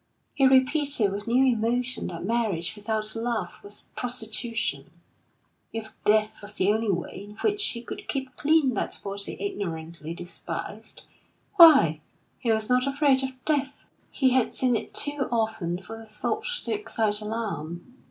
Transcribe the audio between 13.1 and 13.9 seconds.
of death!